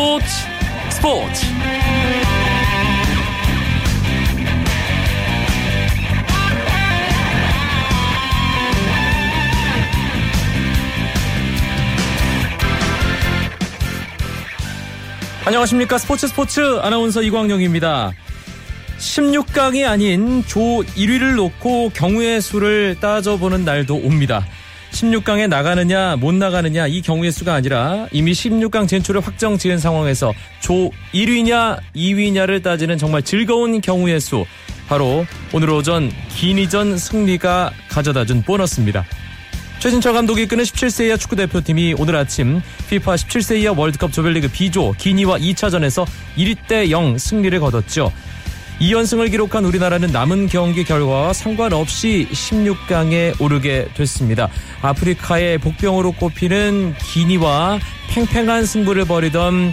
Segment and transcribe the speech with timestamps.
[0.00, 0.26] 스포츠
[0.88, 1.46] 스포츠
[15.44, 18.12] 안녕하십니까 스포츠 스포츠 아나운서 이광용입니다.
[18.96, 24.46] 16강이 아닌 조 1위를 놓고 경우의 수를 따져보는 날도 옵니다.
[25.00, 30.90] 16강에 나가느냐 못 나가느냐 이 경우의 수가 아니라 이미 16강 진출을 확정 지은 상황에서 조
[31.14, 34.44] 1위냐 2위냐를 따지는 정말 즐거운 경우의 수
[34.88, 39.06] 바로 오늘 오전 기니전 승리가 가져다준 보너스입니다.
[39.78, 44.92] 최진철 감독이 이끄는 17세 이하 축구 대표팀이 오늘 아침 FIFA 17세 이하 월드컵 조별리그 B조
[44.98, 46.04] 기니와 2차전에서
[46.36, 48.12] 1대 0 승리를 거뒀죠.
[48.80, 54.48] 2연승을 기록한 우리나라는 남은 경기 결과와 상관없이 16강에 오르게 됐습니다.
[54.80, 59.72] 아프리카의 복병으로 꼽히는 기니와 팽팽한 승부를 벌이던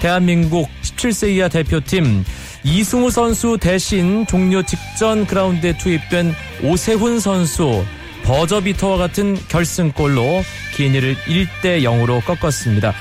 [0.00, 2.24] 대한민국 17세 이하 대표팀
[2.64, 7.84] 이승우 선수 대신 종료 직전 그라운드에 투입된 오세훈 선수
[8.24, 10.42] 버저비터와 같은 결승골로
[10.74, 12.92] 기니를 1대 0으로 꺾었습니다.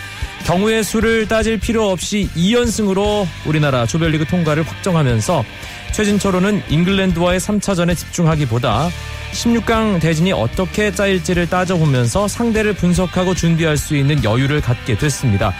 [0.46, 5.44] 경우의 수를 따질 필요 없이 2연승으로 우리나라 조별리그 통과를 확정하면서
[5.92, 8.90] 최진철호는 잉글랜드와의 3차전에 집중하기보다
[9.34, 15.54] 16강 대진이 어떻게 짜일지를 따져보면서 상대를 분석하고 준비할 수 있는 여유를 갖게 됐습니다.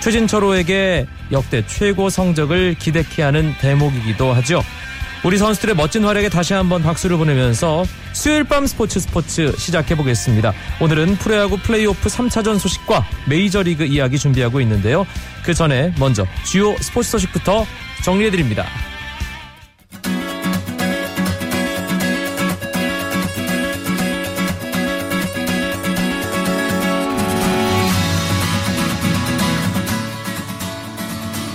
[0.00, 4.62] 최진철호에게 역대 최고 성적을 기대케 하는 대목이기도 하죠.
[5.24, 10.52] 우리 선수들의 멋진 활약에 다시 한번 박수를 보내면서 수요일 밤 스포츠 스포츠 시작해 보겠습니다.
[10.80, 15.06] 오늘은 프로야구 플레이오프 3차전 소식과 메이저리그 이야기 준비하고 있는데요.
[15.44, 17.66] 그 전에 먼저 주요 스포츠 소식부터
[18.04, 18.64] 정리해 드립니다.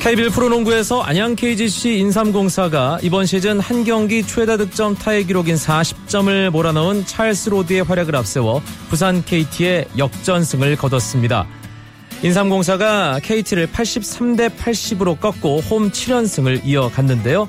[0.03, 7.06] KBL 프로농구에서 안양 KGC 인삼공사가 이번 시즌 한 경기 최다 득점 타이 기록인 40점을 몰아넣은
[7.06, 11.47] 찰스 로드의 활약을 앞세워 부산 KT에 역전승을 거뒀습니다.
[12.22, 17.47] 인삼공사가 KT를 83대 80으로 꺾고 홈 7연승을 이어갔는데요.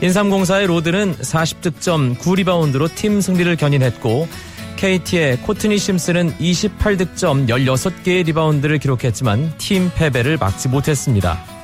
[0.00, 4.28] 인삼공사의 로드는 40득점 9리바운드로 팀 승리를 견인했고
[4.76, 11.59] KT의 코트니 심스는 28득점 16개의 리바운드를 기록했지만 팀 패배를 막지 못했습니다.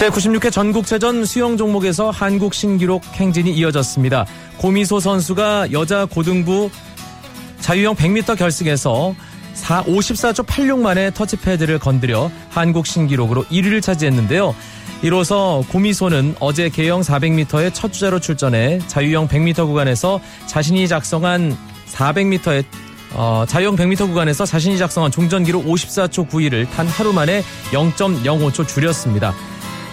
[0.00, 4.24] 제96회 전국체전 수영 종목에서 한국 신기록 행진이 이어졌습니다.
[4.56, 6.70] 고미소 선수가 여자 고등부
[7.60, 9.14] 자유형 100m 결승에서
[9.54, 14.54] 54초 86 만에 터치패드를 건드려 한국 신기록으로 1위를 차지했는데요.
[15.02, 21.54] 이로써 고미소는 어제 개영 400m의 첫 주자로 출전해 자유형 100m 구간에서 자신이 작성한
[21.88, 22.64] 400m의
[23.12, 29.34] 어, 자유형 100m 구간에서 자신이 작성한 종전 기록 54초 9위를 단 하루 만에 0.05초 줄였습니다.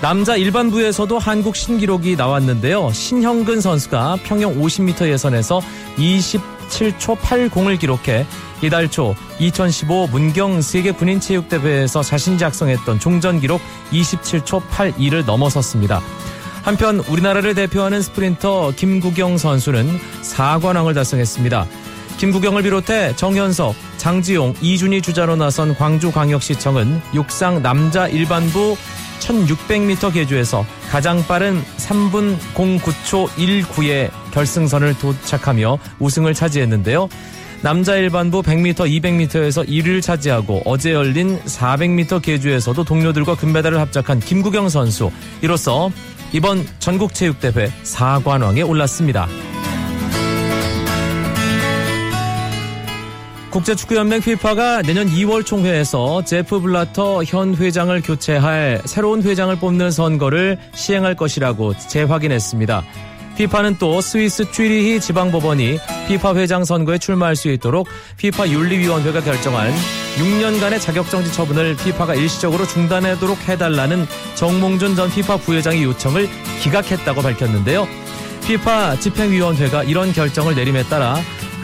[0.02, 2.91] 남자 일반부에서도 한국 신기록이 나왔는데요.
[2.91, 5.59] 신형근 선수가 평영 50m 예선에서
[5.97, 8.28] 27초 80을 기록해
[8.62, 13.59] 이달 초 2015 문경 세계 군인 체육대회에서 자신이 작성했던 종전 기록
[13.91, 16.00] 27초 82를 넘어섰습니다.
[16.62, 21.66] 한편 우리나라를 대표하는 스프린터 김구경 선수는 4관왕을 달성했습니다.
[22.17, 28.75] 김구경을 비롯해 정현석, 장지용, 이준희 주자로 나선 광주광역시청은 육상 남자 일반부
[29.19, 37.07] 1600m 계주에서 가장 빠른 3분 09초 19의 결승선을 도착하며 우승을 차지했는데요.
[37.61, 45.11] 남자 일반부 100m, 200m에서 1위를 차지하고 어제 열린 400m 계주에서도 동료들과 금메달을 합작한 김구경 선수.
[45.41, 45.89] 이로써
[46.33, 49.27] 이번 전국체육대회 4관왕에 올랐습니다.
[53.57, 61.16] 국제축구연맹 FIFA가 내년 2월 총회에서 제프 블라터 현 회장을 교체할 새로운 회장을 뽑는 선거를 시행할
[61.16, 62.84] 것이라고 재확인했습니다.
[63.34, 67.88] FIFA는 또 스위스 쥐리히 지방법원이 FIFA 회장 선거에 출마할 수 있도록
[68.19, 69.74] FIFA 윤리위원회가 결정한
[70.18, 74.06] 6년간의 자격정지 처분을 FIFA가 일시적으로 중단하도록 해달라는
[74.36, 76.30] 정몽준 전 FIFA 부회장의 요청을
[76.62, 77.88] 기각했다고 밝혔는데요.
[78.44, 81.18] FIFA 집행위원회가 이런 결정을 내림에 따라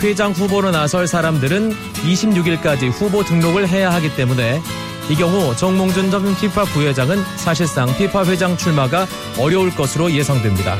[0.03, 4.61] 회장 후보로 나설 사람들은 26일까지 후보 등록을 해야 하기 때문에
[5.09, 9.07] 이 경우 정몽준 전 FIFA 부회장은 사실상 FIFA 회장 출마가
[9.39, 10.77] 어려울 것으로 예상됩니다.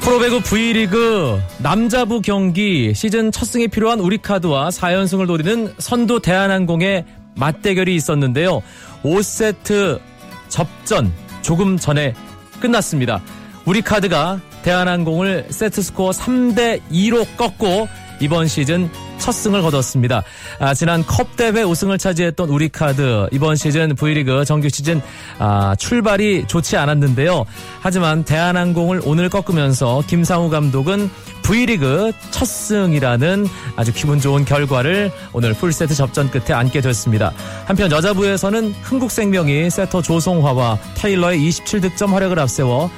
[0.00, 7.04] 프로배구 V리그 남자부 경기 시즌 첫 승이 필요한 우리카드와 4연승을 노리는 선두 대한항공의
[7.36, 8.62] 맞대결이 있었는데요.
[9.04, 10.00] 5세트
[10.48, 12.14] 접전 조금 전에
[12.60, 13.20] 끝났습니다.
[13.64, 17.88] 우리 카드가 대한항공을 세트스코어 3대 2로 꺾고
[18.20, 18.88] 이번 시즌
[19.22, 20.24] 첫 승을 거뒀습니다.
[20.58, 25.00] 아, 지난 컵 대회 우승을 차지했던 우리 카드 이번 시즌 V리그 정규 시즌
[25.38, 27.44] 아, 출발이 좋지 않았는데요.
[27.80, 31.08] 하지만 대한항공을 오늘 꺾으면서 김상우 감독은
[31.42, 33.46] V리그 첫 승이라는
[33.76, 37.32] 아주 기분 좋은 결과를 오늘 풀세트 접전 끝에 안게 됐습니다.
[37.66, 42.90] 한편 여자부에서는 흥국생명이 세터 조성화와 테일러의 27득점 활약을 앞세워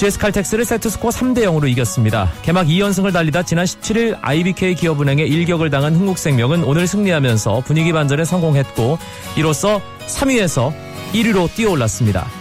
[0.00, 2.32] GS 칼텍스를 세트스코어 3대 0으로 이겼습니다.
[2.40, 8.96] 개막 2연승을 달리다 지난 17일 IBK 기업은행에 일격을 당한 흥국생명은 오늘 승리하면서 분위기 반전에 성공했고
[9.36, 10.72] 이로써 3위에서
[11.12, 12.39] 1위로 뛰어올랐습니다.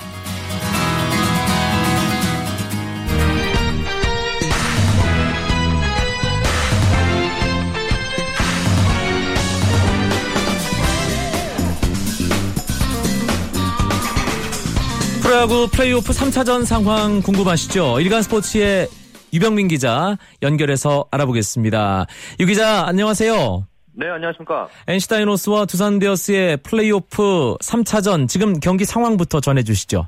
[15.39, 18.01] 프로야구 플레이오프 3차전 상황 궁금하시죠?
[18.01, 18.87] 일간 스포츠의
[19.31, 22.07] 유병민 기자 연결해서 알아보겠습니다.
[22.41, 23.65] 유 기자 안녕하세요.
[23.93, 24.67] 네, 안녕하십니까.
[24.87, 30.07] NC 다이노스와 두산 베어스의 플레이오프 3차전 지금 경기 상황부터 전해 주시죠.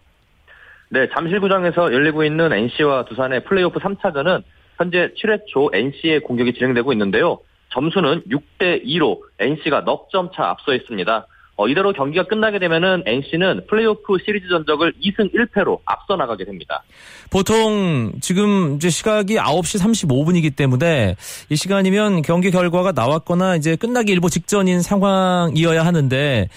[0.89, 4.44] 네, 잠실구장에서 열리고 있는 NC와 두산의 플레이오프 3차전은
[4.78, 7.39] 현재 7회 초 NC의 공격이 진행되고 있는데요.
[7.74, 11.25] 점수는 6대 2로 NC가 넉 점 차 앞서 있습니다.
[11.57, 16.83] 어, 이대로 경기가 끝나게 되면은 NC는 플레이오프 시리즈 전적을 2승 1패로 앞서 나가게 됩니다.
[17.30, 21.15] 보통 지금 이제 시각이 9시 35분이기 때문에
[21.50, 26.50] 이 시간이면 경기 결과가 나왔거나 이제 끝나기 일보 직전인 상황이어야 하는데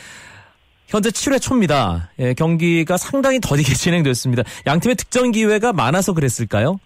[0.87, 2.11] 현재 7회 초입니다.
[2.21, 4.45] 예, 경기가 상당히 더디게 진행됐습니다.
[4.67, 6.79] 양 팀의 득점 기회가 많아서 그랬을까요?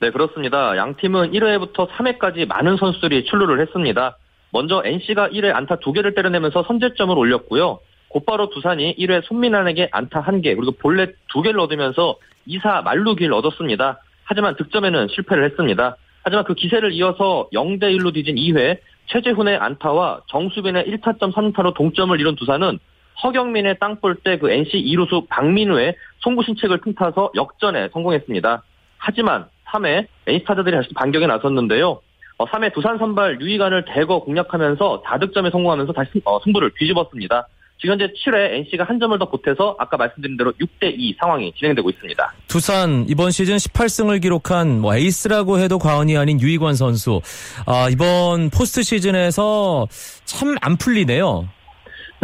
[0.00, 0.76] 네, 그렇습니다.
[0.76, 4.16] 양 팀은 1회부터 3회까지 많은 선수들이 출루를 했습니다.
[4.54, 7.80] 먼저 NC가 1회 안타 2개를 때려내면서 선제점을 올렸고요.
[8.06, 12.16] 곧바로 두산이 1회 손민환에게 안타 1개 그리고 볼넷 2개를 얻으면서
[12.46, 14.00] 2사 만루기를 얻었습니다.
[14.22, 15.96] 하지만 득점에는 실패를 했습니다.
[16.22, 22.36] 하지만 그 기세를 이어서 0대 1로 뒤진 2회 최재훈의 안타와 정수빈의 1타점 3타로 동점을 이룬
[22.36, 22.78] 두산은
[23.24, 28.62] 허경민의 땅볼 때 그 NC 2루수 박민우의 송구신책을 틈타서 역전에 성공했습니다.
[28.98, 32.00] 하지만 3회 NC 타자들이 다시 반격에 나섰는데요.
[32.38, 37.48] 3회 어, 두산 선발 유희관을 대거 공략하면서 다득점에 성공하면서 다시 어, 승부를 뒤집었습니다.
[37.80, 42.32] 지금 현재 7회 NC가 한 점을 더 보태서 아까 말씀드린 대로 6대2 상황이 진행되고 있습니다.
[42.48, 47.20] 두산 이번 시즌 18승을 기록한 뭐 에이스라고 해도 과언이 아닌 유희관 선수.
[47.66, 49.86] 아, 이번 포스트 시즌에서
[50.24, 51.48] 참 안 풀리네요.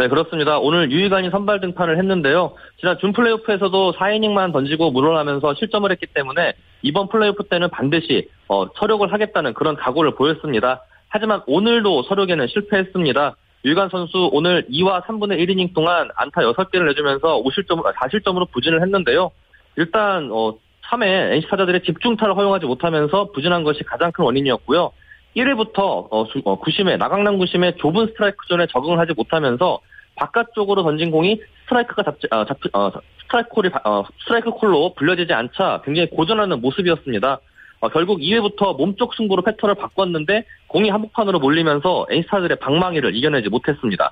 [0.01, 0.57] 네, 그렇습니다.
[0.57, 2.55] 오늘 유희관이 선발 등판을 했는데요.
[2.79, 9.53] 지난 준플레이오프에서도 4이닝만 던지고 물러나면서 실점을 했기 때문에 이번 플레이오프 때는 반드시 어, 서력을 하겠다는
[9.53, 10.81] 그런 각오를 보였습니다.
[11.07, 13.35] 하지만 오늘도 서력에는 실패했습니다.
[13.63, 19.29] 유희관 선수 오늘 2와 3분의 1이닝 동안 안타 6개를 내주면서 5실점, 4실점으로 아, 부진을 했는데요.
[19.75, 20.55] 일단 어,
[20.89, 24.93] 3회 NC 타자들의 집중타를 허용하지 못하면서 부진한 것이 가장 큰 원인이었고요.
[25.35, 29.79] 1회부터 어, 어, 구심에 나강남 구심에 좁은 스트라이크 존에 적응을 하지 못하면서
[30.15, 32.91] 바깥쪽으로 던진 공이 스트라이크가 잡지, 어, 잡, 어,
[33.23, 37.39] 스트라이크 콜이 어, 스트라이크 콜로 불려지지 않자 굉장히 고전하는 모습이었습니다.
[37.79, 44.11] 어, 결국 2회부터 몸쪽 승부로 패턴을 바꿨는데 공이 한복판으로 몰리면서 에이스타들의 방망이를 이겨내지 못했습니다.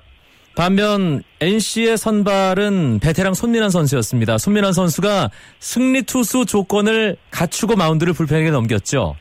[0.56, 4.36] 반면 NC의 선발은 베테랑 손민환 선수였습니다.
[4.38, 5.30] 손민환 선수가
[5.60, 9.14] 승리 투수 조건을 갖추고 마운드를 불펜에게 넘겼죠.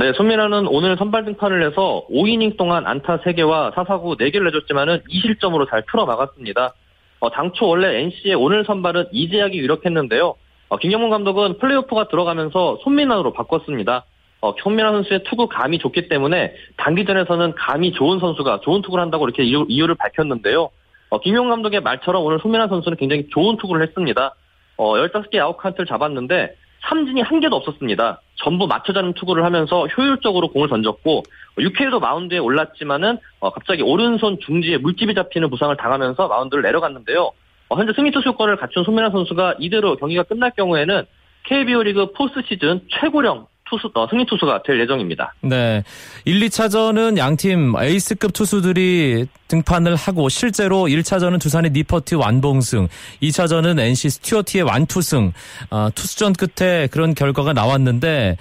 [0.00, 5.82] 네, 손민아는 오늘 선발 등판을 해서 5이닝 동안 안타 3개와 사사구 4개를 내줬지만은 2실점으로 잘
[5.86, 6.72] 풀어 막았습니다.
[7.18, 10.36] 어, 당초 원래 NC의 오늘 선발은 이재학이 유력했는데요.
[10.68, 14.04] 어, 김경문 감독은 플레이오프가 들어가면서 손민한으로 바꿨습니다.
[14.40, 19.42] 어, 손민한 선수의 투구 감이 좋기 때문에 단기전에서는 감이 좋은 선수가 좋은 투구를 한다고 이렇게
[19.42, 20.70] 이유, 를 밝혔는데요.
[21.10, 24.36] 어, 김경문 감독의 말처럼 오늘 손민한 선수는 굉장히 좋은 투구를 했습니다.
[24.76, 26.54] 어, 15개 아웃 카운트를 잡았는데
[26.88, 28.20] 삼진이 한 개도 없었습니다.
[28.42, 31.24] 전부 맞춰 잡는 투구를 하면서 효율적으로 공을 던졌고
[31.58, 37.32] 6회에도 마운드에 올랐지만은 어, 갑자기 오른손 중지에 물집이 잡히는 부상을 당하면서 마운드를 내려갔는데요.
[37.68, 41.04] 어, 현재 승리 투수 요건을 갖춘 손민한 선수가 이대로 경기가 끝날 경우에는
[41.44, 45.34] KBO 리그 포스트 시즌 최고령 투수, 어, 승리 투수가 될 예정입니다.
[45.42, 45.82] 네.
[46.24, 52.88] 1, 2차전은 양팀 에이스급 투수들이 등판을 하고 실제로 1차전은 두산의 니퍼트 완봉승,
[53.22, 55.32] 2차전은 NC 스튜어트의 완투승,
[55.70, 58.36] 어, 투수전 끝에 그런 결과가 나왔는데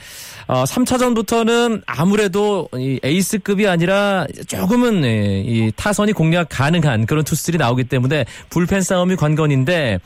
[0.48, 7.86] 어, 3차전부터는 아무래도 이 에이스급이 아니라 조금은 예, 이 타선이 공략 가능한 그런 투수들이 나오기
[7.86, 10.00] 때문에 불펜 싸움이 관건인데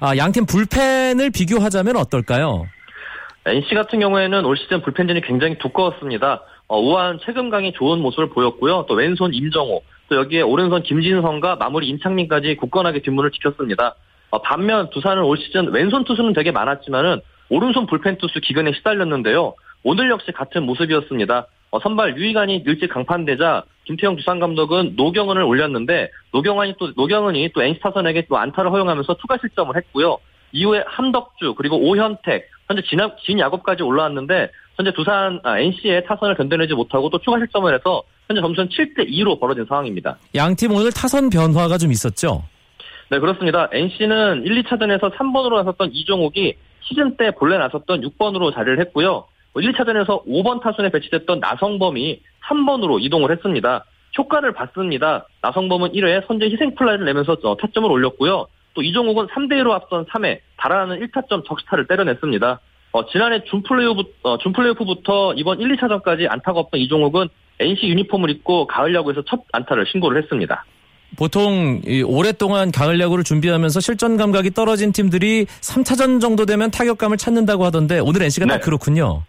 [0.00, 2.66] 아, 양팀 불펜을 비교하자면 어떨까요?
[3.46, 6.42] NC 같은 경우에는 올 시즌 불펜진이 굉장히 두꺼웠습니다.
[6.66, 8.86] 어, 우완 최금강이 좋은 모습을 보였고요.
[8.88, 13.96] 또 왼손 임정호, 또 여기에 오른손 김진성과 마무리 임창민까지 굳건하게 뒷문을 지켰습니다.
[14.30, 17.20] 어, 반면 두산은 올 시즌 왼손 투수는 되게 많았지만은
[17.50, 19.54] 오른손 불펜 투수 기근에 시달렸는데요.
[19.82, 21.46] 오늘 역시 같은 모습이었습니다.
[21.70, 27.80] 어, 선발 유희관이 일찍 강판되자 김태형 두산 감독은 노경은을 올렸는데 노경은이 또 노경은이 또 NC
[27.80, 30.16] 타선에게 또 안타를 허용하면서 추가 실점을 했고요.
[30.52, 37.10] 이후에 함덕주 그리고 오현택 현재 진, 진야곱까지 올라왔는데 현재 두산 아, NC의 타선을 견뎌내지 못하고
[37.10, 40.16] 또 추가 실점을 해서 현재 점수는 7대 2로 벌어진 상황입니다.
[40.34, 42.42] 양팀 오늘 타선 변화가 좀 있었죠?
[43.10, 43.68] 네, 그렇습니다.
[43.70, 49.26] NC는 1, 2차전에서 3번으로 나섰던 이종욱이 시즌 때 본래 나섰던 6번으로 자리를 했고요.
[49.54, 53.84] 1차전에서 뭐 5번 타순에 배치됐던 나성범이 3번으로 이동을 했습니다.
[54.18, 55.26] 효과를 봤습니다.
[55.42, 58.46] 나성범은 1회에 선제 희생 플라이를 내면서 어, 타점을 올렸고요.
[58.74, 62.60] 또 이종욱은 3대1로 앞선 3회 달아나는 1타점 적시타를 때려냈습니다.
[62.92, 67.28] 어, 지난해 준플레이오프, 어, 준플레이오프부터 이번 1, 2차전까지 안타가 없던 이종욱은
[67.60, 70.64] NC 유니폼을 입고 가을 야구에서 첫 안타를 신고를 했습니다.
[71.16, 78.00] 보통 오랫동안 가을 야구를 준비하면서 실전 감각이 떨어진 팀들이 3차전 정도 되면 타격감을 찾는다고 하던데
[78.00, 78.52] 오늘 NC가 네.
[78.54, 79.22] 딱 그렇군요.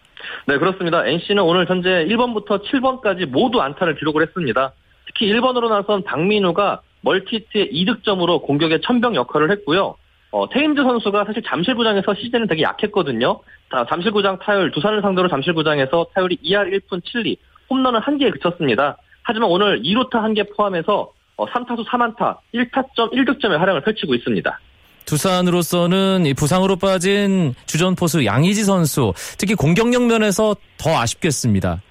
[0.48, 1.06] 네, 그렇습니다.
[1.06, 4.74] NC는 오늘 현재 1번부터 7번까지 모두 안타를 기록을 했습니다.
[5.06, 9.95] 특히 1번으로 나선 박민우가 멀티트의 2득점으로 공격의 천병 역할을 했고요.
[10.31, 13.39] 어, 테임즈 선수가 사실 잠실구장에서 시즌은 되게 약했거든요.
[13.71, 17.38] 자, 잠실구장 타율, 두산을 상대로 잠실구장에서 타율이 2할 1푼 7리,
[17.69, 18.97] 홈런은 1개에 그쳤습니다.
[19.24, 24.59] 하지만 오늘 2루타 1개 포함해서 3타수 어, 3안타, 1타점 1득점의 활약을 펼치고 있습니다.
[25.05, 31.81] 두산으로서는 부상으로 빠진 주전 포수 양의지 선수 특히 공격력 면에서 더 아쉽겠습니다.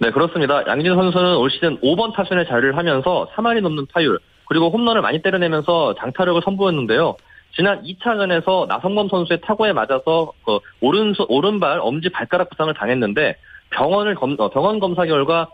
[0.00, 0.66] 네 그렇습니다.
[0.66, 4.18] 양의지 선수는 올 시즌 5번 타순에 자리를 하면서 3할이 넘는 타율
[4.48, 7.16] 그리고 홈런을 많이 때려내면서 장타력을 선보였는데요.
[7.54, 13.36] 지난 2차전에서 나성범 선수의 타구에 맞아서 그 오른 오른발 엄지 발가락 부상을 당했는데
[13.70, 15.48] 병원을 검, 어, 병원 검사 결과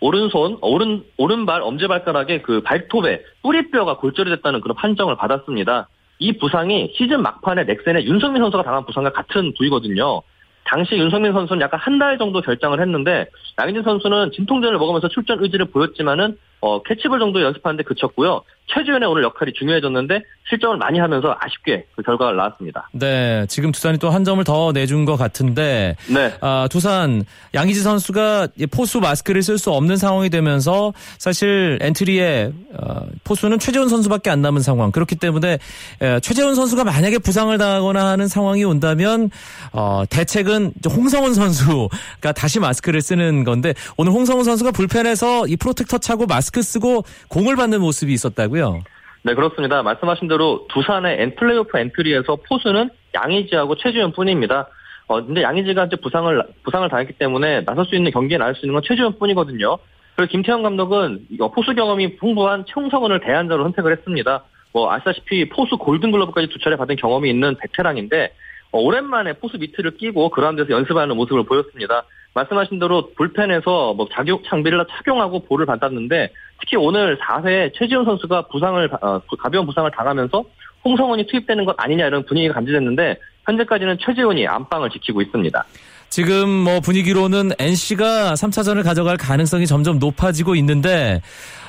[0.00, 5.88] 오른손 오른 오른발 엄지 발가락에 그 발톱에 뿌리뼈가 골절이 됐다는 그런 판정을 받았습니다.
[6.18, 10.22] 이 부상이 시즌 막판에 넥센의 윤성민 선수가 당한 부상과 같은 부위거든요.
[10.64, 13.26] 당시 윤성민 선수는 약간 한 달 정도 결장을 했는데
[13.58, 18.42] 양현진 선수는 진통제를 먹으면서 출전 의지를 보였지만은 어, 캐치볼 정도 연습하는데 그쳤고요.
[18.74, 22.88] 최주현의 오늘 역할이 중요해졌는데 실점을 많이 하면서 아쉽게 그 결과가 나왔습니다.
[22.92, 26.32] 네, 지금 두산이 또 한 점을 더 내준 것 같은데, 네.
[26.40, 33.60] 아, 두산 양희지 선수가 포수 마스크를 쓸 수 없는 상황이 되면서 사실 엔트리에 어, 포수는
[33.60, 34.90] 최재훈 선수밖에 안 남은 상황.
[34.90, 35.58] 그렇기 때문에
[36.02, 39.30] 에, 최재훈 선수가 만약에 부상을 당하거나 하는 상황이 온다면
[39.72, 46.26] 어, 대책은 홍성흔 선수가 다시 마스크를 쓰는 건데 오늘 홍성흔 선수가 불펜에서 이 프로텍터 차고
[46.26, 48.82] 마스크 쓰고 공을 받는 모습이 있었다고요.
[49.22, 49.82] 네, 그렇습니다.
[49.82, 54.68] 말씀하신 대로 두산의 엔 플레이오프 엔트리에서 포수는 양의지하고 최재훈 뿐입니다.
[55.08, 58.74] 어, 근데 양의지가 이제 부상을, 부상을 당했기 때문에 나설 수 있는 경기에 나설 수 있는
[58.74, 59.78] 건 최재훈 뿐이거든요.
[60.16, 64.44] 그리고 김태형 감독은 포수 경험이 풍부한 최홍성은을 대안자로 선택을 했습니다.
[64.72, 68.32] 뭐, 아시다시피 포수 골든글러브까지 두 차례 받은 경험이 있는 베테랑인데,
[68.72, 72.04] 어, 오랜만에 포수 미트를 끼고 그라운드에서 연습하는 모습을 보였습니다.
[72.36, 78.90] 말씀하신 대로 불펜에서 뭐 자격 장비를 착용하고 볼을 받았는데 특히 오늘 4회 최지훈 선수가 부상을
[79.00, 80.44] 어, 가벼운 부상을 당하면서
[80.84, 85.64] 홍성원이 투입되는 것 아니냐 이런 분위기가 감지됐는데 현재까지는 최지훈이 안방을 지키고 있습니다.
[86.08, 91.20] 지금 뭐 분위기로는 NC가 3차전을 가져갈 가능성이 점점 높아지고 있는데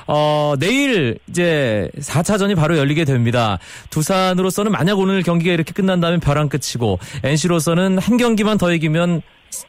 [0.06, 3.58] 어, 내일 이제 4차전이 바로 열리게 됩니다.
[3.90, 9.22] 두산으로서는 만약 오늘 경기가 이렇게 끝난다면 벼랑 끝이고 NC로서는 한 경기만 더 이기면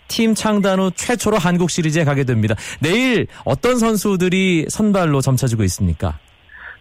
[0.08, 2.56] 팀 창단 후 최초로 한국 시리즈에 가게 됩니다.
[2.82, 6.20] 내일 어떤 선수들이 선발로 점쳐지고 있습니까?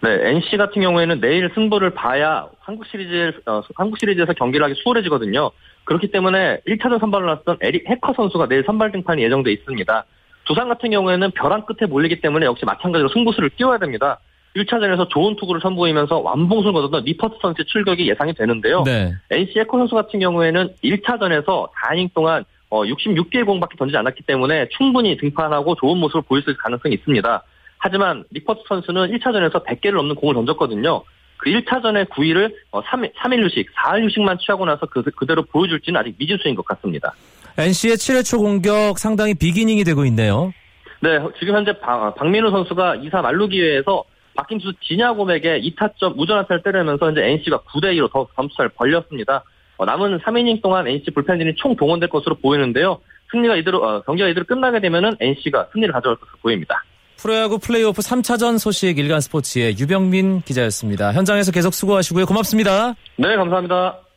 [0.00, 5.50] 네, NC 같은 경우에는 내일 승부를 봐야 한국 시리즈 어, 한국 시리즈에서 경기를 하기 수월해지거든요.
[5.84, 10.04] 그렇기 때문에 1차전 선발을 나왔던 에릭 해커 선수가 내일 선발 등판이 예정돼 있습니다.
[10.44, 14.18] 두산 같은 경우에는 벼랑 끝에 몰리기 때문에 역시 마찬가지로 승부수를 띄워야 됩니다.
[14.56, 18.82] 1차전에서 좋은 투구를 선보이면서 완봉승을 거뒀던 니퍼트 선수의 출격이 예상이 되는데요.
[18.84, 19.14] 네.
[19.30, 25.16] NC 해커 선수 같은 경우에는 1차전에서 4이닝 동안 어, 66개의 공밖에 던지지 않았기 때문에 충분히
[25.16, 27.42] 등판하고 좋은 모습을 보일 가능성이 있습니다.
[27.78, 31.02] 하지만 니퍼트 선수는 1차전에서 100개를 넘는 공을 던졌거든요.
[31.38, 32.52] 그 1차전의 구위를
[32.90, 37.14] 3, 3일 휴식, 4일 휴식만 취하고 나서 그, 그대로 보여줄지는 아직 미지수인 것 같습니다.
[37.56, 40.52] NC의 7회 초 공격 상당히 비기닝이 되고 있네요.
[41.00, 47.06] 네, 지금 현재 박, 박민우 선수가 2사 만루 기회에서 박힌수 진야곰에게 2타점 우전 한타를 때리면서
[47.06, 49.42] 현재 NC가 9대2로 더 점수를 벌렸습니다.
[49.78, 53.00] 어, 남은 3이닝 동안 NC 불펜진이 총 동원될 것으로 보이는데요.
[53.30, 56.84] 승리가 이대로 어, 경기가 이대로 끝나게 되면은 NC가 승리를 가져갈 것으로 보입니다.
[57.16, 61.12] 프로야구 플레이오프 3차전 소식 일간 스포츠의 유병민 기자였습니다.
[61.12, 62.26] 현장에서 계속 수고하시고요.
[62.26, 62.94] 고맙습니다.
[63.16, 64.07] 네, 감사합니다.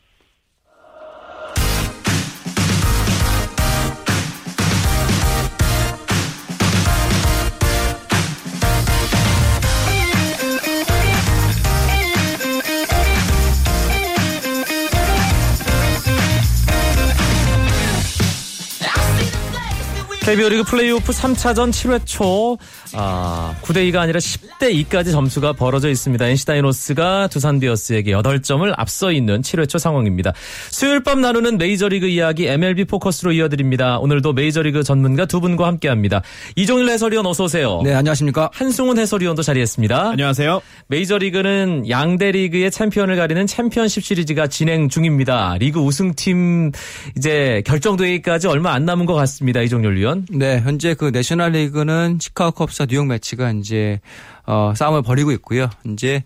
[20.31, 22.57] KBO 리그 플레이오프 3차전 7회 초
[22.93, 26.25] 아, 9대2가 아니라 10대2까지 점수가 벌어져 있습니다.
[26.25, 30.31] NC 다이노스가 두산 비어스에게 8점을 앞서 있는 7회 초 상황입니다.
[30.69, 33.99] 수요일 밤 나누는 메이저리그 이야기 MLB 포커스로 이어드립니다.
[33.99, 36.21] 오늘도 메이저리그 전문가 두 분과 함께합니다.
[36.55, 37.81] 이종일 해설위원 어서 오세요.
[37.83, 38.51] 네, 안녕하십니까?
[38.53, 40.11] 한승훈 해설위원도 자리했습니다.
[40.11, 40.61] 안녕하세요.
[40.87, 45.57] 메이저리그는 양대 리그의 챔피언을 가리는 챔피언십 시리즈가 진행 중입니다.
[45.59, 46.71] 리그 우승팀
[47.17, 49.59] 이제 결정 되기까지 얼마 안 남은 것 같습니다.
[49.61, 50.20] 이종열 위원.
[50.29, 53.99] 네, 현재 그 내셔널리그는 시카고 컵스와 뉴욕 매치가 이제
[54.45, 55.69] 어, 싸움을 벌이고 있고요.
[55.85, 56.23] 이제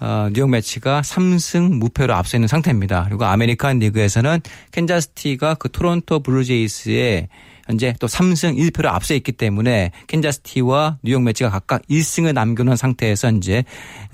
[0.00, 3.04] 어, 뉴욕 메츠가 3승 무패로 앞서 있는 상태입니다.
[3.08, 4.40] 그리고 아메리칸 리그에서는
[4.72, 7.28] 캔자스시티가 그 토론토 블루제이스의
[7.66, 13.64] 현재 또 3승 1패로 앞서 있기 때문에 캔자스시티와 뉴욕 메츠가 각각 1승을 남겨놓은 상태에서 이제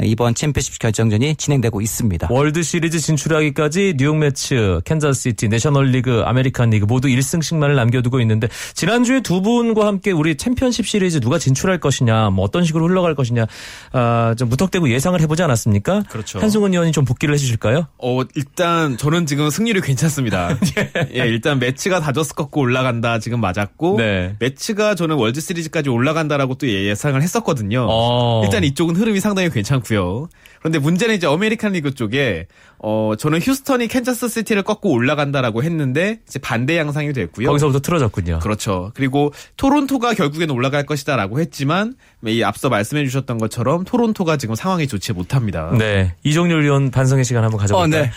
[0.02, 2.28] 이번 챔피언십 결정전이 진행되고 있습니다.
[2.30, 9.42] 월드 시리즈 진출하기까지 뉴욕 메츠, 캔자스시티, 내셔널리그, 아메리칸 리그 모두 1승씩만을 남겨두고 있는데 지난주에 두
[9.42, 13.46] 분과 함께 우리 챔피언십 시리즈 누가 진출할 것이냐, 뭐 어떤 식으로 흘러갈 것이냐,
[13.92, 16.04] 아, 좀 무턱대고 예상을 해보지 않았습니까?
[16.08, 16.38] 그렇죠.
[16.38, 17.86] 한승훈 위원이 좀 복기를 해주실까요?
[17.98, 20.56] 어, 일단 저는 지금 승률이 괜찮습니다.
[21.14, 24.34] 예, 일단 메츠가 다저스 꺾고 올라간다 지금 맞았고 네.
[24.38, 27.86] 메츠가 저는 월드 시리즈까지 올라간다라고 또 예상을 했었거든요.
[27.90, 28.40] 어.
[28.44, 30.28] 일단 이쪽은 흐름이 상당히 괜찮고요.
[30.60, 32.46] 그런데 문제는 이제 아메리칸 리그 쪽에
[32.78, 37.48] 어 저는 휴스턴이 캔자스 시티를 꺾고 올라간다라고 했는데 이제 반대 양상이 됐고요.
[37.48, 38.38] 거기서부터 틀어졌군요.
[38.40, 38.92] 그렇죠.
[38.94, 41.94] 그리고 토론토가 결국엔 올라갈 것이다라고 했지만
[42.26, 45.72] 이 앞서 말씀해 주셨던 것처럼 토론토가 지금 상황이 좋지 못합니다.
[45.76, 46.14] 네.
[46.22, 48.02] 이종률 위원 반성의 시간 한번 어, 가져볼까요?
[48.02, 48.10] 네.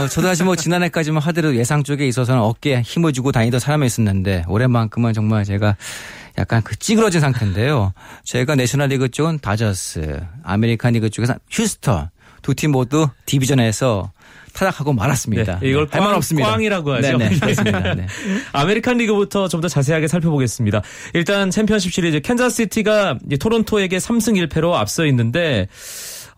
[0.00, 4.66] 어, 저도 사실 뭐 지난해까지만 하더라도 예상 쪽에 있어서는 어깨에 힘을 주고 다니던 사람이었었는데 올해
[4.72, 5.76] 만큼은 정말 제가
[6.38, 7.92] 약간 그 찌그러진 상태인데요.
[8.24, 12.08] 제가 내셔널리그 쪽은 다저스, 아메리칸 리그 쪽에서 휴스턴
[12.42, 14.10] 두 팀 모두 디비전에서
[14.52, 15.60] 탈락하고 말았습니다.
[15.60, 16.50] 네, 이걸 한마디로 꽝- 없습니다.
[16.50, 17.16] 꽝이라고 하죠.
[17.18, 17.94] 네네, 그렇습니다.
[17.94, 18.06] 네.
[18.52, 20.82] 아메리칸 리그부터 좀 더 자세하게 살펴보겠습니다.
[21.14, 25.68] 일단 챔피언십 시리즈 캔자스시티가 토론토에게 3승 1패로 앞서 있는데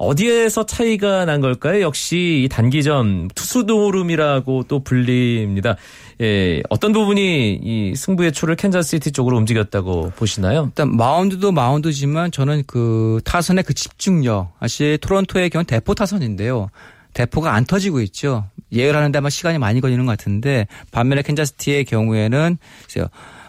[0.05, 1.81] 어디에서 차이가 난 걸까요?
[1.81, 5.77] 역시 이 단기전 투수노름이라고 또 불립니다.
[6.21, 10.67] 예, 어떤 부분이 이 승부의 추를 캔자스시티 쪽으로 움직였다고 보시나요?
[10.69, 16.69] 일단 마운드도 마운드지만 저는 그 타선의 그 집중력 사실 토론토의 경우는 대포 타선인데요.
[17.15, 18.45] 대포가 안 터지고 있죠.
[18.73, 22.59] 예열하는데 아마 시간이 많이 걸리는 것 같은데 반면에 캔자스시티의 경우에는.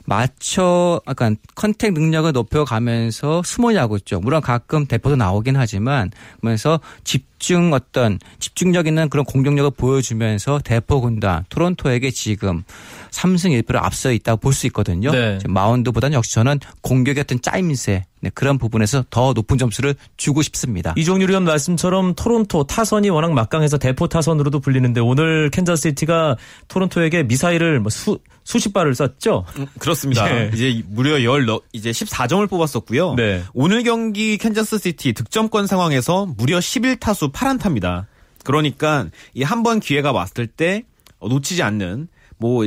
[0.05, 7.34] 맞춰 약간 contact 능력을 높여가면서 small 야구 쪽 물론 가끔 대포도 나오긴 하지만 그러면서 집
[7.45, 12.63] 중 어떤 집중력 있는 그런 공격력을 보여주면서 대포 군단 토론토에게 지금
[13.11, 15.11] 3승 1패로 앞서 있다고 볼 수 있거든요.
[15.11, 15.37] 네.
[15.47, 20.93] 마운드보다는 역시 저는 공격의 어떤 짜임새 네, 그런 부분에서 더 높은 점수를 주고 싶습니다.
[20.97, 27.91] 이종률 위원 말씀처럼 토론토 타선이 워낙 막강해서 대포 타선으로도 불리는데 오늘 캔자스시티가 토론토에게 미사일을 뭐
[27.91, 29.45] 수, 수십 발을 쐈죠?
[29.57, 30.27] 음, 그렇습니다.
[30.35, 30.49] 예.
[30.53, 33.13] 이제 무려 열 이제 14점을 뽑았었고요.
[33.13, 33.43] 네.
[33.53, 38.05] 오늘 경기 캔자스 시티 득점권 상황에서 무려 11타수 8안타입니다.
[38.43, 40.83] 그러니까 이 한 번 기회가 왔을 때
[41.21, 42.65] 놓치지 않는 뭐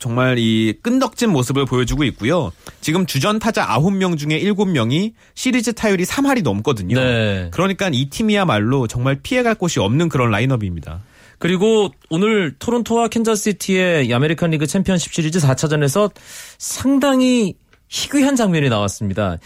[0.00, 2.50] 정말 이 끈덕진 모습을 보여주고 있고요.
[2.80, 6.98] 지금 주전 타자 9명 중에 7명이 시리즈 타율이 3할이 넘거든요.
[6.98, 7.48] 네.
[7.52, 11.02] 그러니까 이 팀이야말로 정말 피해갈 곳이 없는 그런 라인업입니다.
[11.38, 16.10] 그리고 오늘 토론토와 캔자스시티의 이 아메리칸 리그 챔피언십 시리즈 4차전에서
[16.58, 17.54] 상당히
[17.88, 19.38] 희귀한 장면이 나왔습니다.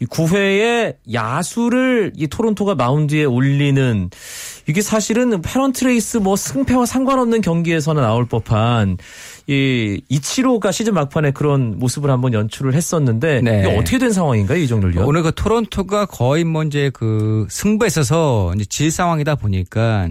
[0.00, 4.10] 이 9회에 야수를 이 토론토가 마운드에 올리는
[4.66, 8.98] 이게 사실은 페넌트 레이스 뭐 승패와 상관없는 경기에서는 나올 법한
[9.46, 13.60] 이 이치로가 시즌 막판에 그런 모습을 한번 연출을 했었는데 네.
[13.60, 15.06] 이게 어떻게 된 상황인가요, 이 정도요?
[15.06, 20.08] 오늘 그 토론토가 거의 뭐 이제 그 승부에 있어서 이제 질 상황이다 보니까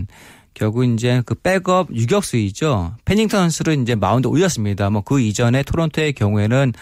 [0.56, 2.95] 결국 이제 그 백업 유격수이죠.
[3.04, 4.89] 페닝턴 선수를 이제 마운드 올렸습니다.
[4.89, 6.74] 뭐 그 이전에 토론토의 경우에는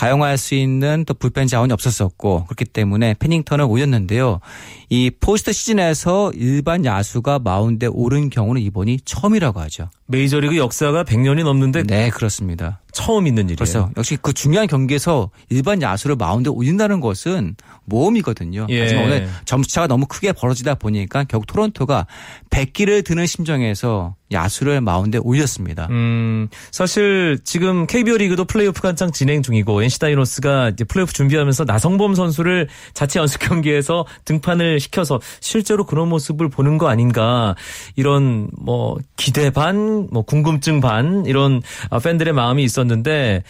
[0.00, 4.40] 가용할 수 있는 또 불펜 자원이 없었었고 그렇기 때문에 페닝턴을 올렸는데요.
[4.88, 9.90] 이 포스트 시즌에서 일반 야수가 마운드에 오른 경우는 이번이 처음이라고 하죠.
[10.06, 12.80] 메이저리그 역사가 100년이 넘는데 네, 그렇습니다.
[12.92, 13.56] 처음 있는 일이에요.
[13.56, 18.68] 그래서 역시 그 중요한 경기에서 일반 야수를 마운드에 올린다는 것은 모험이거든요.
[18.70, 18.80] 예.
[18.80, 22.06] 하지만 오늘 점수차가 너무 크게 벌어지다 보니까 결국 토론토가
[22.48, 25.88] 100기를 드는 심정에서 야수를 마운드에 올렸습니다.
[25.90, 32.14] 음, 사실 지금 KBO 리그도 플레이오프가 한창 진행 중이고 NC 다이노스가 이제 플레이오프 준비하면서 나성범
[32.14, 37.56] 선수를 자체 연습 경기에서 등판을 시켜서 실제로 그런 모습을 보는 거 아닌가
[37.96, 43.42] 이런 뭐 기대 반, 뭐 궁금증 반 이런 아, 팬들의 마음이 있었는데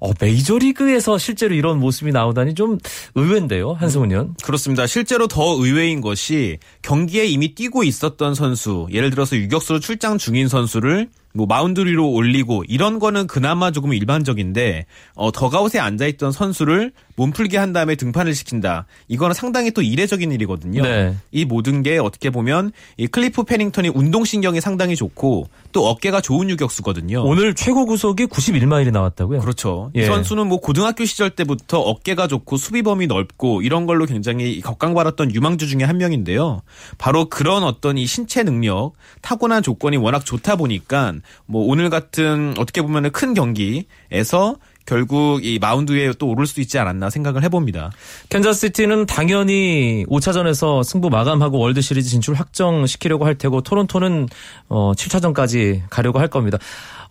[0.00, 2.78] 어, 메이저 리그에서 실제로 이런 모습이 나오다니 좀
[3.16, 4.34] 의외인데요, 한승훈 위원.
[4.44, 4.86] 그렇습니다.
[4.86, 11.08] 실제로 더 의외인 것이 경기에 이미 뛰고 있었던 선수, 예를 들어서 유격수로 출장 중인 선수를
[11.34, 17.58] 뭐 마운드 위로 올리고 이런 거는 그나마 조금 일반적인데 어, 더그아웃에 앉아 있던 선수를 몸풀게
[17.58, 18.86] 한 다음에 등판을 시킨다.
[19.08, 20.82] 이거는 상당히 또 이례적인 일이거든요.
[20.82, 21.16] 네.
[21.32, 27.24] 이 모든 게 어떻게 보면 이 클리프 페닝턴이 운동신경이 상당히 좋고 또 어깨가 좋은 유격수거든요.
[27.24, 29.40] 오늘 최고 구속이 91마일이 나왔다고요?
[29.40, 29.90] 그렇죠.
[29.96, 30.02] 예.
[30.02, 35.34] 이 선수는 뭐 고등학교 시절 때부터 어깨가 좋고 수비 범위 넓고 이런 걸로 굉장히 각광받았던
[35.34, 36.62] 유망주 중에 한 명인데요.
[36.98, 41.14] 바로 그런 어떤 이 신체 능력, 타고난 조건이 워낙 좋다 보니까
[41.46, 44.56] 뭐 오늘 같은 어떻게 보면은 큰 경기에서
[44.88, 47.92] 결국 이 마운드 위에 또 오를 수 있지 않았나 생각을 해봅니다.
[48.30, 54.28] 캔자스시티는 당연히 5차전에서 승부 마감하고 월드 시리즈 진출 확정시키려고 할 테고 토론토는
[54.70, 56.56] 어 7차전까지 가려고 할 겁니다.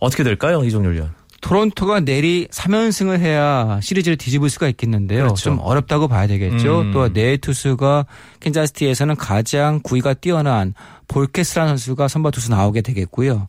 [0.00, 1.14] 어떻게 될까요, 이종률 위원?
[1.40, 5.22] 토론토가 내리 3연승을 해야 시리즈를 뒤집을 수가 있겠는데요.
[5.22, 5.44] 그렇죠.
[5.44, 6.80] 좀 어렵다고 봐야 되겠죠.
[6.80, 6.92] 음.
[6.92, 8.06] 또네 투수가
[8.40, 10.74] 캔자스시티에서는 가장 구위가 뛰어난
[11.06, 13.46] 볼케스라는 선수가 선발 투수 나오게 되겠고요.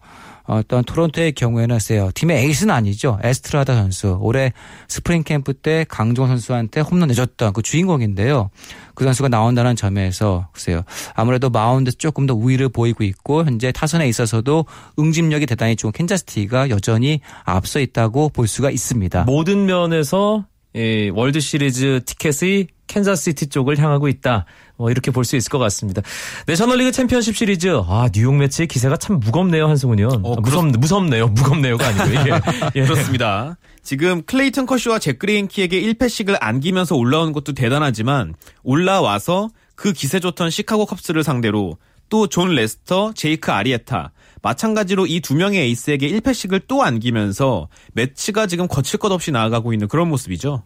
[0.49, 2.09] 어떤 토론토의 경우에는 글쎄요.
[2.15, 3.19] 팀의 에이스는 아니죠.
[3.23, 4.17] 에스트라다 선수.
[4.19, 4.51] 올해
[4.87, 8.49] 스프링 캠프 때 강정호 선수한테 홈런 내줬던 그 주인공인데요.
[8.95, 10.83] 그 선수가 나온다는 점에서 글쎄요.
[11.13, 14.65] 아무래도 마운드 조금 더 우위를 보이고 있고 현재 타선에 있어서도
[14.97, 19.25] 응집력이 대단히 좋은 캔자스시티가 여전히 앞서 있다고 볼 수가 있습니다.
[19.25, 24.45] 모든 면에서 이 월드 시리즈 티켓이 캔자스시티 쪽을 향하고 있다.
[24.79, 26.01] 뭐 이렇게 볼 수 있을 것 같습니다.
[26.47, 30.25] 내셔널리그 챔피언십 시리즈 아 뉴욕 메츠의 기세가 참 무겁네요 한승훈 위원.
[30.25, 31.27] 어, 아, 무섭 무섭네요.
[31.27, 32.31] 무겁네요가 아니고 이게
[32.75, 32.83] 예.
[32.83, 33.57] 그렇습니다.
[33.83, 40.85] 지금 클레이턴 커쇼와 잭 그레인키에게 1패씩을 안기면서 올라온 것도 대단하지만 올라와서 그 기세 좋던 시카고
[40.85, 41.77] 컵스를 상대로
[42.09, 48.67] 또 존 레스터, 제이크 아리에타 마찬가지로 이 두 명의 에이스에게 1패씩을 또 안기면서 메츠가 지금
[48.67, 50.63] 거칠 것 없이 나아가고 있는 그런 모습이죠.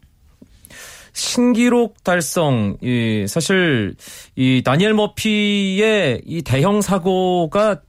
[1.13, 3.95] 신기록 달성, 이 사실
[4.35, 7.81] 이 다니엘 머피의 이 대형 사고가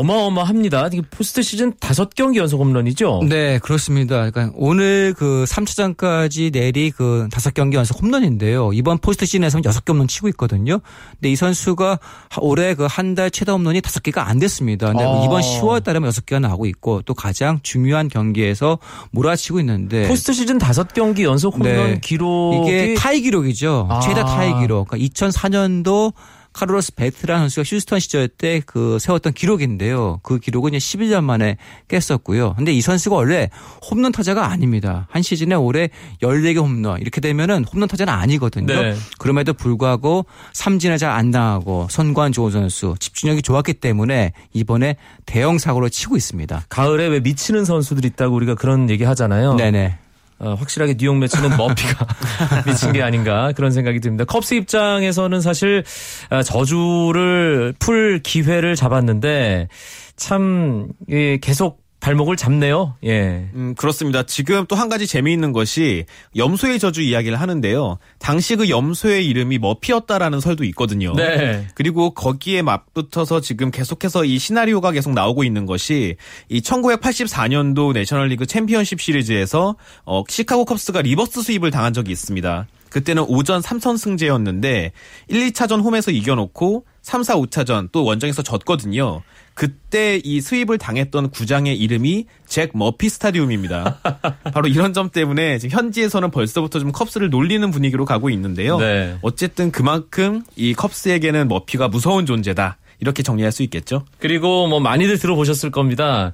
[0.00, 0.90] 어마어마합니다.
[1.10, 3.22] 포스트 시즌 다섯 경기 연속 홈런이죠.
[3.28, 4.30] 네, 그렇습니다.
[4.30, 8.72] 그러니까 오늘 그 3차전까지 내리 그 다섯 경기 연속 홈런인데요.
[8.74, 10.80] 이번 포스트 시즌에서는 여섯 개 홈런 치고 있거든요.
[11.12, 11.98] 근데 이 선수가
[12.40, 14.88] 올해 그 한 달 최다 홈런이 다섯 개가 안 됐습니다.
[14.88, 15.22] 근데 아.
[15.24, 18.78] 이번 10월 달에만 여섯 개가 나오고 있고 또 가장 중요한 경기에서
[19.12, 22.00] 몰아치고 있는데 포스트 시즌 다섯 경기 연속 홈런 네.
[22.02, 23.86] 기록이 이게 타이 기록이죠.
[23.88, 24.00] 아.
[24.00, 24.88] 최다 타이 기록.
[24.88, 26.12] 그러니까 2004년도
[26.56, 30.20] 카를로스 벨트란 선수가 휴스턴 시절 때 그 세웠던 기록인데요.
[30.22, 31.56] 그 기록은 이제 11년 만에
[31.88, 32.54] 깼었고요.
[32.56, 33.50] 근데 이 선수가 원래
[33.90, 35.06] 홈런 타자가 아닙니다.
[35.10, 35.90] 한 시즌에 올해
[36.22, 38.66] 14개 홈런 이렇게 되면은 홈런 타자는 아니거든요.
[38.66, 38.94] 네.
[39.18, 46.16] 그럼에도 불구하고 삼진을 잘안 당하고 선관 좋은 선수, 집중력이 좋았기 때문에 이번에 대형 사고를 치고
[46.16, 46.64] 있습니다.
[46.68, 49.54] 가을에 왜 미치는 선수들 있다고 우리가 그런 얘기 하잖아요.
[49.54, 49.98] 네네.
[50.38, 52.06] 어, 확실하게 뉴욕 매치는 머피가
[52.66, 54.24] 미친 게 아닌가 그런 생각이 듭니다.
[54.24, 55.82] 컵스 입장에서는 사실
[56.28, 59.68] 아, 저주를 풀 기회를 잡았는데
[60.16, 62.94] 참 예, 계속 발목을 잡네요.
[63.04, 63.48] 예.
[63.54, 64.22] 음, 그렇습니다.
[64.22, 66.04] 지금 또 한 가지 재미있는 것이
[66.36, 67.98] 염소의 저주 이야기를 하는데요.
[68.18, 71.14] 당시 그 염소의 이름이 머피였다라는 설도 있거든요.
[71.14, 71.66] 네.
[71.74, 76.16] 그리고 거기에 맞붙어서 지금 계속해서 이 시나리오가 계속 나오고 있는 것이
[76.50, 82.66] 이 1984년도 내셔널리그 챔피언십 시리즈에서 어, 시카고 컵스가 reverse sweep을 당한 적이 있습니다.
[82.90, 84.92] 그때는 5전 3선승제였는데
[85.28, 89.22] 1, 2차전 홈에서 이겨놓고 3, 4, 5차전 또 원정에서 졌거든요.
[89.56, 94.00] 그때 이 sweep을 당했던 구장의 이름이 잭 머피 스타디움입니다.
[94.52, 98.78] 바로 이런 점 때문에 지금 현지에서는 벌써부터 좀 컵스를 놀리는 분위기로 가고 있는데요.
[98.78, 99.16] 네.
[99.22, 102.76] 어쨌든 그만큼 이 컵스에게는 머피가 무서운 존재다.
[103.00, 104.04] 이렇게 정리할 수 있겠죠.
[104.18, 106.32] 그리고 뭐 많이들 들어보셨을 겁니다.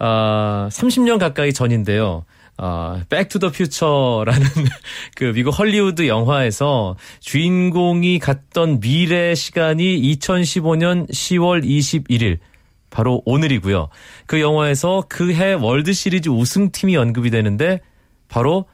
[0.00, 2.24] 아, 30년 가까이 전인데요.
[2.56, 4.46] 아, 백투더 퓨처라는
[5.14, 12.38] 그 미국 헐리우드 영화에서 주인공이 갔던 미래 시간이 2015년 10월 21일
[12.94, 13.88] 바로 오늘이고요.
[14.26, 17.80] 그 영화에서 그 해 월드 시리즈 우승팀이 언급이 되는데
[18.28, 18.66] 바로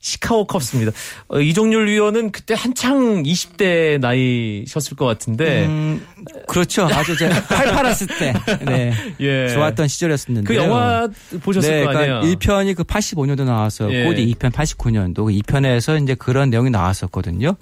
[0.00, 0.92] 시카고 컵스입니다.
[1.28, 6.06] 어, 이종률 위원은 그때 한창 20대 나이셨을 것 같은데 음,
[6.46, 6.84] 그렇죠.
[6.84, 8.34] 아주 제가 팔팔했을 때
[8.66, 8.92] 네.
[9.20, 9.48] 예.
[9.48, 11.08] 좋았던 시절이었는데 그 영화
[11.42, 12.20] 보셨을 네, 거 아니에요?
[12.20, 14.10] 그러니까 1편이 그 85년도 나왔었고 예.
[14.10, 17.56] 이제 2편 89년도 그 2편에서 이제 그런 내용이 나왔었거든요.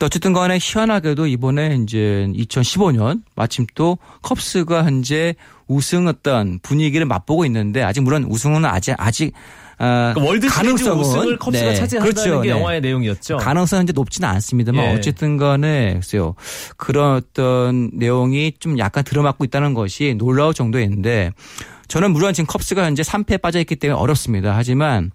[0.00, 5.34] 어쨌든 간에 희한하게도 이번에 이제 2015년 마침 또 컵스가 현재
[5.66, 9.32] 우승 어떤 분위기를 맛보고 있는데 아직 물론 우승은 아직 아직
[9.78, 12.40] 아, 그 월드 가능성은- 우승을 컵스가 네, 차지한다는 그렇죠.
[12.42, 12.54] 게 네.
[12.58, 13.38] 영화의 내용이었죠.
[13.38, 14.94] 가능성은 이제 높지는 않습니다만 예.
[14.94, 16.34] 어쨌든 간에 글쎄요.
[16.76, 21.32] 그런 어떤 내용이 좀 약간 들어맞고 있다는 것이 놀라울 정도인데
[21.88, 24.54] 저는 물론 지금 컵스가 현재 3패에 빠져 있기 때문에 어렵습니다.
[24.56, 25.10] 하지만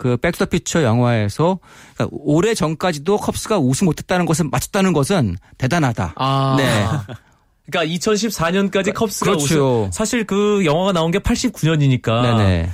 [0.00, 1.58] 그 백 투 더 퓨처 영화에서
[1.94, 6.14] 그러니까 오래 전까지도 컵스가 우승 못했다는 것을 맞췄다는 것은 대단하다.
[6.16, 6.54] 아.
[6.56, 6.86] 네.
[7.70, 9.82] 그러니까 2014년까지 컵스가 그렇죠.
[9.82, 9.92] 우승.
[9.92, 12.70] 사실 그 영화가 나온 게 89년이니까 네네.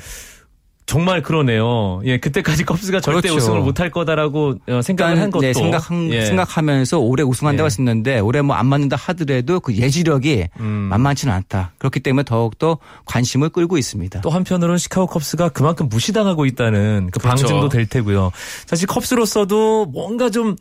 [0.87, 2.01] 정말 그러네요.
[2.05, 3.37] 예, 그때까지 컵스가 절대 그렇죠.
[3.37, 6.25] 우승을 못할 거다라고 어, 생각을 한 것도 네, 생각한, 예.
[6.27, 7.67] 생각하면서 올해 우승한다고 예.
[7.67, 10.65] 했었는데 올해 뭐 안 맞는다 하더라도 그 예지력이 음.
[10.65, 11.73] 만만치는 않다.
[11.79, 14.21] 그렇기 때문에 더욱더 관심을 끌고 있습니다.
[14.23, 17.29] 또 한편으로는 시카고 컵스가 그만큼 무시당하고 있다는 그 그렇죠.
[17.43, 18.31] 방증도 될 테고요.
[18.67, 20.57] 사실 컵스로서도 뭔가 좀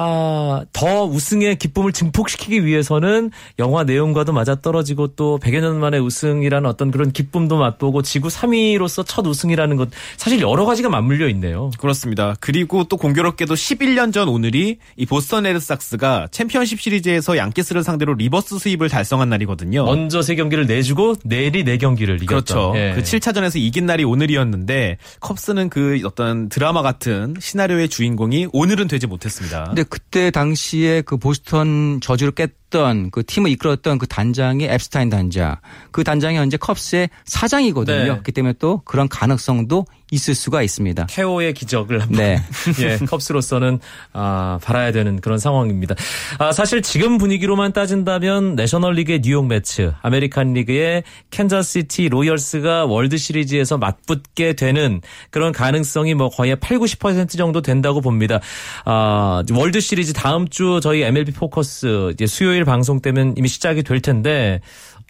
[0.00, 6.92] 아, 더 우승의 기쁨을 증폭시키기 위해서는 영화 내용과도 맞아떨어지고 또 100여 년 만에 우승이라는 어떤
[6.92, 11.72] 그런 기쁨도 맛보고 지구 3위로서 첫 우승이라는 것 사실 여러 가지가 맞물려 있네요.
[11.78, 12.36] 그렇습니다.
[12.38, 18.88] 그리고 또 공교롭게도 11년 전 오늘이 이 보스턴 레드삭스가 챔피언십 시리즈에서 양키스를 상대로 reverse sweep을
[18.88, 19.84] 달성한 날이거든요.
[19.84, 22.28] 먼저 세 경기를 내주고 내리 네 경기를 이겼다.
[22.28, 22.72] 그렇죠.
[22.76, 22.92] 예.
[22.94, 29.64] 그 7차전에서 이긴 날이 오늘이었는데 컵스는 그 어떤 드라마 같은 시나리오의 주인공이 오늘은 되지 못했습니다.
[29.64, 35.56] 근데 그때 당시에 그 보스턴 저주를 깼던 그 팀을 이끌었던 그 단장이 엡스타인 단장.
[35.90, 37.98] 그 단장이 현재 컵스의 사장이거든요.
[37.98, 38.04] 네.
[38.04, 41.06] 그렇기 때문에 또 그런 가능성도 있을 수가 있습니다.
[41.06, 42.42] 케오의 기적을 한번 네.
[42.80, 43.78] 예, 컵스로서는
[44.12, 45.94] 아, 바라야 되는 그런 상황입니다.
[46.38, 54.54] 아, 사실 지금 분위기로만 따진다면 내셔널리그의 뉴욕 메츠, 아메리칸 리그의 캔자스시티 로열스가 월드 시리즈에서 맞붙게
[54.54, 58.40] 되는 그런 가능성이 뭐 거의 8, 90% 정도 된다고 봅니다.
[58.84, 64.00] 아, 월드 시리즈 다음 주 저희 MLB 포커스 이제 수요일 방송 때면 이미 시작이 될
[64.00, 64.60] 텐데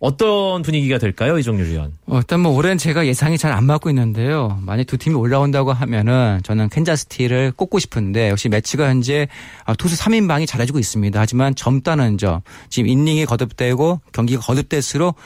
[0.00, 1.92] 어떤 분위기가 될까요, 이종률 위원?
[2.06, 4.58] 어, 일단 뭐 올해는 제가 예상이 잘 안 맞고 있는데요.
[4.62, 9.26] 만약 두 팀이 올라온다고 하면은 저는 캔자스시티를 꼽고 싶은데 역시 메츠가 현재
[9.64, 11.18] 아, 투수 3인방이 잘해주고 있습니다.
[11.18, 15.16] 하지만 젊다는 점, 지금 이닝이 거듭되고 경기가 거듭될수록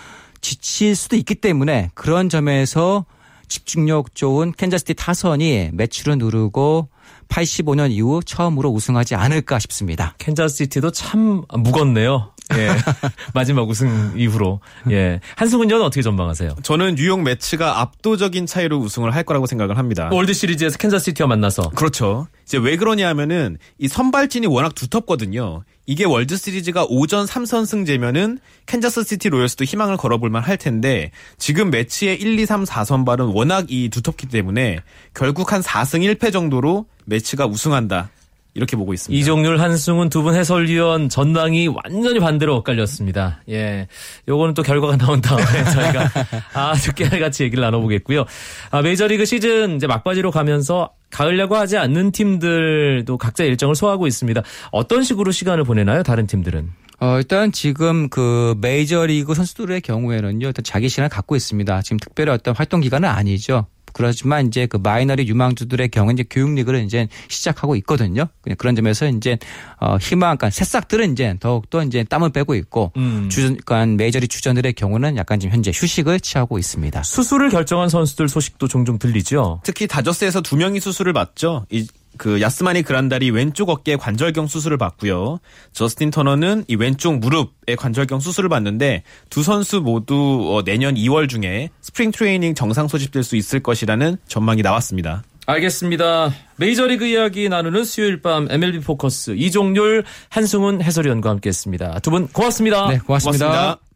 [0.40, 3.04] 지칠 수도 있기 때문에 그런 점에서
[3.48, 6.88] 집중력 좋은 캔자스시티 타선이 메츠를 누르고
[7.28, 10.14] 85년 이후 처음으로 우승하지 않을까 싶습니다.
[10.18, 12.30] 캔자스시티도 참 묵었네요.
[12.56, 12.70] 예.
[13.34, 14.60] 마지막 우승 이후로.
[14.90, 15.20] 예.
[15.36, 16.56] 한승훈 은 어떻게 전망하세요?
[16.62, 20.10] 저는 뉴욕 메츠가 압도적인 차이로 우승을 할 거라고 생각을 합니다.
[20.12, 22.26] 월드 시리즈에서 캔자스시티와 만나서 그렇죠.
[22.44, 25.62] 이제 왜 그러냐 하면은 이 선발진이 워낙 두텁거든요.
[25.86, 32.20] 이게 월드 시리즈가 5전 3선승제면은 캔자스 시티 로열스도 희망을 걸어볼 만 할 텐데 지금 메츠의
[32.20, 34.80] 1, 2, 3, 4선발은 워낙 이 두텁기 때문에
[35.14, 38.10] 결국 한 4승 1패 정도로 메츠가 우승한다.
[38.54, 39.18] 이렇게 보고 있습니다.
[39.18, 43.40] 이종률, 한승훈 두 분 해설위원 전망이 완전히 반대로 엇갈렸습니다.
[43.48, 43.88] 예.
[44.28, 46.10] 요거는 또 결과가 나온 다음에 저희가
[46.54, 48.24] 아주 깨알같이 얘기를 나눠보겠고요.
[48.70, 54.42] 아, 메이저리그 시즌 이제 막바지로 가면서 가을 야구 하지 않는 팀들도 각자 일정을 소화하고 있습니다.
[54.70, 56.02] 어떤 식으로 시간을 보내나요?
[56.02, 56.70] 다른 팀들은?
[57.00, 61.82] 어, 일단 지금 그 메이저리그 선수들의 경우에는요, 일단 자기 시간을 갖고 있습니다.
[61.82, 63.66] 지금 특별히 어떤 활동 기간은 아니죠.
[63.92, 68.26] 그렇지만 이제 그 마이너리 유망주들의 경우 이제 교육리그를 이제 시작하고 있거든요.
[68.58, 69.38] 그런 점에서 이제
[69.80, 73.28] 어 희망, 그러니까 새싹들은 이제 더욱더 이제 땀을 빼고 있고 음.
[73.30, 77.02] 주전, 그러니까 메이저리 주전들의 경우는 약간 지금 현재 휴식을 취하고 있습니다.
[77.02, 79.60] 수술을 결정한 선수들 소식도 종종 들리죠.
[79.64, 81.66] 특히 다저스에서 두 명이 수술을 받죠.
[81.70, 81.86] 이,
[82.22, 85.40] 그 야스마니 그란달이 왼쪽 어깨 관절경 수술을 받고요.
[85.72, 91.70] 저스틴 터너는 이 왼쪽 무릎의 관절경 수술을 받는데 두 선수 모두 어, 내년 2월 중에
[91.80, 95.24] 스프링 트레이닝 정상 소집될 수 있을 것이라는 전망이 나왔습니다.
[95.46, 96.32] 알겠습니다.
[96.58, 101.98] 메이저리그 이야기 나누는 수요일 밤 MLB 포커스 이종률, 한승훈 해설위원과 함께했습니다.
[101.98, 102.86] 두 분 고맙습니다.
[102.88, 103.46] 네, 고맙습니다.
[103.48, 103.91] 고맙습니다.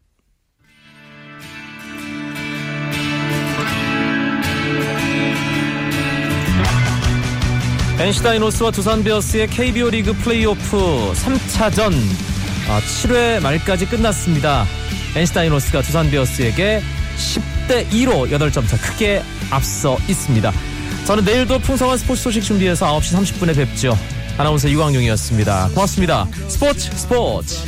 [7.99, 11.91] NC 다이노스와 두산 베어스의 KBO 리그 플레이오프 3차전
[12.67, 14.67] 7회 말까지 끝났습니다.
[15.15, 16.83] NC 다이노스가 두산 베어스에게
[17.17, 20.53] 10대 2로 8점 차 크게 앞서 있습니다.
[21.05, 23.97] 저는 내일도 풍성한 스포츠 소식 준비해서 9시 30분에 뵙죠.
[24.37, 25.69] 아나운서 이광용이었습니다.
[25.73, 26.27] 고맙습니다.
[26.47, 27.63] 스포츠 스포츠.